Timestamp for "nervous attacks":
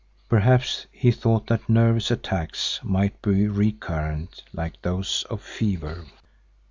1.69-2.79